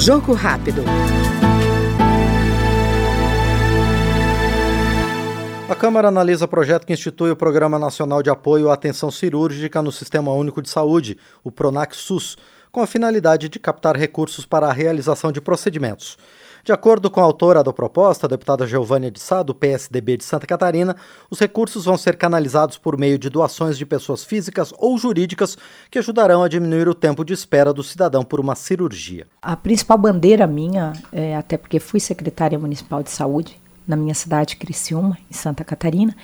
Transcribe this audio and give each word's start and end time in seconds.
Jogo 0.00 0.32
rápido. 0.32 0.82
A 5.68 5.74
Câmara 5.74 6.08
analisa 6.08 6.48
projeto 6.48 6.86
que 6.86 6.92
institui 6.94 7.30
o 7.30 7.36
Programa 7.36 7.78
Nacional 7.78 8.22
de 8.22 8.30
Apoio 8.30 8.70
à 8.70 8.74
Atenção 8.74 9.10
Cirúrgica 9.10 9.82
no 9.82 9.92
Sistema 9.92 10.32
Único 10.32 10.62
de 10.62 10.70
Saúde, 10.70 11.18
o 11.44 11.52
PRONAC 11.52 11.94
SUS, 11.94 12.38
com 12.72 12.80
a 12.80 12.86
finalidade 12.86 13.50
de 13.50 13.58
captar 13.58 13.94
recursos 13.94 14.46
para 14.46 14.68
a 14.68 14.72
realização 14.72 15.30
de 15.30 15.40
procedimentos. 15.42 16.16
De 16.64 16.72
acordo 16.72 17.10
com 17.10 17.20
a 17.20 17.24
autora 17.24 17.64
da 17.64 17.72
proposta, 17.72 18.26
a 18.26 18.28
deputada 18.28 18.66
Giovânia 18.66 19.10
de 19.10 19.18
Sá, 19.18 19.42
do 19.42 19.54
PSDB 19.54 20.18
de 20.18 20.24
Santa 20.24 20.46
Catarina, 20.46 20.94
os 21.30 21.38
recursos 21.38 21.84
vão 21.84 21.96
ser 21.96 22.16
canalizados 22.16 22.76
por 22.76 22.98
meio 22.98 23.18
de 23.18 23.30
doações 23.30 23.78
de 23.78 23.86
pessoas 23.86 24.24
físicas 24.24 24.72
ou 24.78 24.98
jurídicas 24.98 25.56
que 25.90 25.98
ajudarão 25.98 26.42
a 26.42 26.48
diminuir 26.48 26.88
o 26.88 26.94
tempo 26.94 27.24
de 27.24 27.32
espera 27.32 27.72
do 27.72 27.82
cidadão 27.82 28.22
por 28.22 28.40
uma 28.40 28.54
cirurgia. 28.54 29.26
A 29.40 29.56
principal 29.56 29.96
bandeira 29.96 30.46
minha, 30.46 30.92
é, 31.12 31.36
até 31.36 31.56
porque 31.56 31.80
fui 31.80 32.00
secretária 32.00 32.58
municipal 32.58 33.02
de 33.02 33.10
saúde 33.10 33.58
na 33.86 33.96
minha 33.96 34.14
cidade, 34.14 34.56
Criciúma, 34.56 35.18
em 35.30 35.34
Santa 35.34 35.64
Catarina, 35.64 36.14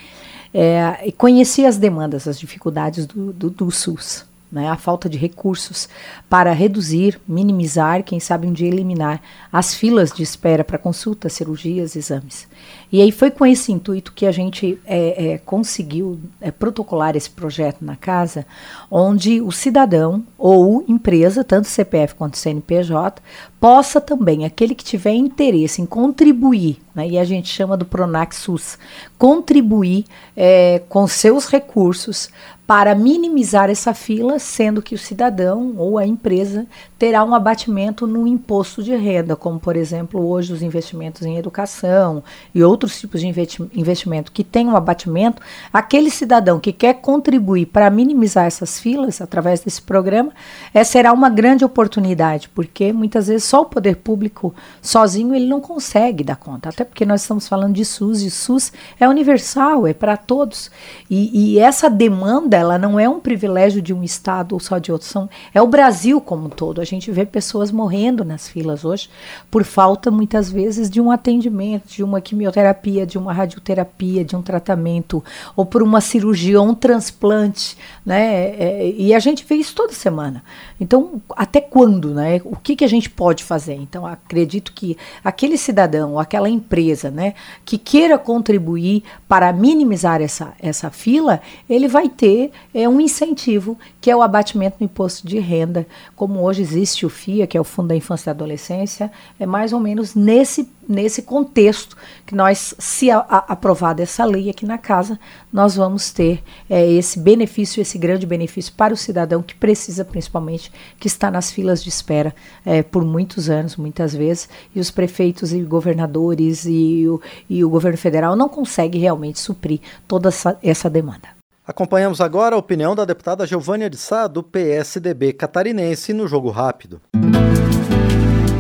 é, 0.54 1.00
e 1.04 1.12
conheci 1.12 1.66
as 1.66 1.76
demandas, 1.76 2.28
as 2.28 2.38
dificuldades 2.38 3.06
do, 3.06 3.32
do, 3.32 3.50
do 3.50 3.70
SUS 3.70 4.24
né, 4.50 4.68
a 4.68 4.76
falta 4.76 5.08
de 5.08 5.18
recursos 5.18 5.88
para 6.28 6.52
reduzir, 6.52 7.20
minimizar, 7.26 8.02
quem 8.02 8.20
sabe 8.20 8.46
um 8.46 8.52
dia 8.52 8.68
eliminar 8.68 9.20
as 9.52 9.74
filas 9.74 10.12
de 10.12 10.22
espera 10.22 10.62
para 10.62 10.78
consultas, 10.78 11.32
cirurgias, 11.32 11.96
exames. 11.96 12.48
E 12.90 13.02
aí 13.02 13.10
foi 13.10 13.30
com 13.30 13.44
esse 13.44 13.72
intuito 13.72 14.12
que 14.12 14.26
a 14.26 14.32
gente 14.32 14.78
é, 14.86 15.32
é, 15.32 15.38
conseguiu 15.38 16.20
é, 16.40 16.50
protocolar 16.50 17.16
esse 17.16 17.28
projeto 17.28 17.84
na 17.84 17.96
casa, 17.96 18.46
onde 18.90 19.40
o 19.40 19.50
cidadão 19.50 20.24
ou 20.38 20.84
empresa, 20.88 21.42
tanto 21.42 21.66
CPF 21.66 22.14
quanto 22.14 22.38
CNPJ, 22.38 23.20
possa 23.60 24.00
também, 24.00 24.44
aquele 24.44 24.74
que 24.74 24.84
tiver 24.84 25.12
interesse 25.12 25.82
em 25.82 25.86
contribuir, 25.86 26.78
né, 26.94 27.08
e 27.08 27.18
a 27.18 27.24
gente 27.24 27.48
chama 27.48 27.76
do 27.76 27.84
Pronac 27.84 28.34
SUS, 28.34 28.78
contribuir 29.18 30.04
é, 30.36 30.80
com 30.88 31.08
seus 31.08 31.48
recursos 31.48 32.28
para 32.66 32.94
minimizar 32.94 33.70
essa 33.70 33.94
fila, 33.94 34.38
sendo 34.38 34.82
que 34.82 34.94
o 34.94 34.98
cidadão 34.98 35.74
ou 35.76 35.98
a 35.98 36.06
empresa 36.06 36.66
terá 36.98 37.22
um 37.22 37.34
abatimento 37.34 38.06
no 38.06 38.26
imposto 38.26 38.82
de 38.82 38.94
renda, 38.96 39.36
como 39.36 39.60
por 39.60 39.76
exemplo 39.76 40.26
hoje 40.26 40.52
os 40.52 40.62
investimentos 40.62 41.22
em 41.22 41.36
educação 41.36 42.22
e 42.54 42.62
outros 42.62 42.98
tipos 42.98 43.20
de 43.20 43.26
investimento 43.26 44.32
que 44.32 44.42
tem 44.42 44.66
um 44.66 44.76
abatimento, 44.76 45.42
aquele 45.72 46.10
cidadão 46.10 46.58
que 46.58 46.72
quer 46.72 46.94
contribuir 46.94 47.66
para 47.66 47.90
minimizar 47.90 48.46
essas 48.46 48.80
filas 48.80 49.20
através 49.20 49.60
desse 49.60 49.82
programa, 49.82 50.32
é, 50.72 50.82
será 50.84 51.12
uma 51.12 51.28
grande 51.28 51.64
oportunidade, 51.64 52.48
porque 52.48 52.92
muitas 52.92 53.26
vezes 53.26 53.44
só 53.44 53.62
o 53.62 53.66
poder 53.66 53.96
público 53.96 54.54
sozinho 54.80 55.34
ele 55.34 55.46
não 55.46 55.60
consegue 55.60 56.24
dar 56.24 56.36
conta, 56.36 56.70
até 56.70 56.84
porque 56.84 57.04
nós 57.04 57.20
estamos 57.20 57.46
falando 57.46 57.74
de 57.74 57.84
SUS 57.84 58.22
e 58.22 58.30
SUS 58.30 58.72
é 58.98 59.06
universal, 59.06 59.86
é 59.86 59.92
para 59.92 60.16
todos. 60.16 60.70
E, 61.10 61.54
e 61.54 61.58
essa 61.58 61.90
demanda 61.90 62.56
ela 62.56 62.78
não 62.78 62.98
é 62.98 63.08
um 63.08 63.20
privilégio 63.20 63.82
de 63.82 63.92
um 63.92 64.02
estado 64.02 64.54
ou 64.54 64.60
só 64.60 64.78
de 64.78 64.90
outro, 64.90 65.06
são, 65.06 65.28
é 65.52 65.60
o 65.60 65.66
Brasil 65.66 66.20
como 66.20 66.46
um 66.46 66.50
todo 66.50 66.85
gente 66.86 67.10
vê 67.10 67.26
pessoas 67.26 67.70
morrendo 67.70 68.24
nas 68.24 68.48
filas 68.48 68.84
hoje 68.84 69.10
por 69.50 69.64
falta, 69.64 70.10
muitas 70.10 70.50
vezes, 70.50 70.88
de 70.88 71.00
um 71.00 71.10
atendimento, 71.10 71.88
de 71.88 72.02
uma 72.02 72.20
quimioterapia, 72.20 73.04
de 73.04 73.18
uma 73.18 73.32
radioterapia, 73.32 74.24
de 74.24 74.34
um 74.34 74.42
tratamento, 74.42 75.22
ou 75.54 75.66
por 75.66 75.82
uma 75.82 76.00
cirurgia 76.00 76.60
ou 76.60 76.68
um 76.68 76.74
transplante, 76.74 77.76
né? 78.04 78.54
É, 78.58 78.94
e 78.96 79.14
a 79.14 79.18
gente 79.18 79.44
vê 79.44 79.56
isso 79.56 79.74
toda 79.74 79.92
semana. 79.92 80.42
Então, 80.80 81.20
até 81.36 81.60
quando, 81.60 82.14
né? 82.14 82.40
O 82.44 82.56
que, 82.56 82.76
que 82.76 82.84
a 82.84 82.88
gente 82.88 83.10
pode 83.10 83.42
fazer? 83.42 83.74
Então, 83.74 84.06
acredito 84.06 84.72
que 84.72 84.96
aquele 85.24 85.58
cidadão 85.58 86.06
aquela 86.18 86.48
empresa, 86.48 87.10
né, 87.10 87.34
que 87.64 87.78
queira 87.78 88.18
contribuir 88.18 89.02
para 89.28 89.52
minimizar 89.52 90.20
essa, 90.20 90.52
essa 90.60 90.90
fila, 90.90 91.40
ele 91.68 91.88
vai 91.88 92.08
ter 92.08 92.50
é, 92.74 92.88
um 92.88 93.00
incentivo, 93.00 93.78
que 94.00 94.10
é 94.10 94.16
o 94.16 94.22
abatimento 94.22 94.76
no 94.80 94.84
imposto 94.84 95.26
de 95.26 95.38
renda, 95.38 95.86
como 96.14 96.42
hoje 96.42 96.62
existe 96.62 96.75
existe 96.76 97.06
o 97.06 97.08
FIA, 97.08 97.46
que 97.46 97.56
é 97.56 97.60
o 97.60 97.64
Fundo 97.64 97.88
da 97.88 97.96
Infância 97.96 98.30
e 98.30 98.32
Adolescência, 98.32 99.10
é 99.40 99.46
mais 99.46 99.72
ou 99.72 99.80
menos 99.80 100.14
nesse, 100.14 100.68
nesse 100.88 101.22
contexto 101.22 101.96
que 102.26 102.34
nós, 102.34 102.74
se 102.78 103.10
a, 103.10 103.18
a, 103.18 103.38
aprovada 103.52 104.02
essa 104.02 104.24
lei 104.24 104.50
aqui 104.50 104.66
na 104.66 104.78
casa, 104.78 105.18
nós 105.52 105.76
vamos 105.76 106.10
ter 106.10 106.42
é, 106.68 106.86
esse 106.86 107.18
benefício, 107.18 107.80
esse 107.80 107.98
grande 107.98 108.26
benefício 108.26 108.72
para 108.76 108.92
o 108.92 108.96
cidadão 108.96 109.42
que 109.42 109.54
precisa, 109.54 110.04
principalmente, 110.04 110.70
que 110.98 111.06
está 111.06 111.30
nas 111.30 111.50
filas 111.50 111.82
de 111.82 111.88
espera 111.88 112.34
é, 112.64 112.82
por 112.82 113.04
muitos 113.04 113.48
anos, 113.48 113.76
muitas 113.76 114.14
vezes, 114.14 114.48
e 114.74 114.80
os 114.80 114.90
prefeitos 114.90 115.52
e 115.52 115.60
governadores 115.62 116.64
e 116.66 117.06
o, 117.08 117.20
e 117.48 117.64
o 117.64 117.70
governo 117.70 117.98
federal 117.98 118.36
não 118.36 118.48
conseguem 118.48 119.00
realmente 119.00 119.40
suprir 119.40 119.80
toda 120.06 120.28
essa, 120.28 120.58
essa 120.62 120.90
demanda. 120.90 121.35
Acompanhamos 121.66 122.20
agora 122.20 122.54
a 122.54 122.58
opinião 122.58 122.94
da 122.94 123.04
deputada 123.04 123.44
Giovânia 123.44 123.90
de 123.90 123.96
Sá, 123.96 124.28
do 124.28 124.40
PSDB 124.40 125.32
catarinense, 125.32 126.12
no 126.12 126.28
Jogo 126.28 126.48
Rápido. 126.48 127.00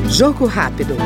Jogo 0.08 0.44
Rápido. 0.44 0.96